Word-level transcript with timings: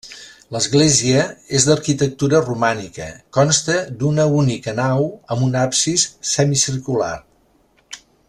L'església 0.53 1.25
és 1.59 1.65
d'arquitectura 1.67 2.39
romànica, 2.45 3.09
consta 3.39 3.77
d'una 4.01 4.27
única 4.45 4.75
nau 4.81 5.07
amb 5.37 5.47
un 5.49 5.55
absis 5.67 6.07
semicircular. 6.33 7.13